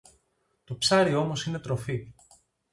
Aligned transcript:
Το 0.63 0.77
ψάρι 0.77 1.13
όμως 1.13 1.45
είναι 1.45 1.59
τροφή 1.59 2.13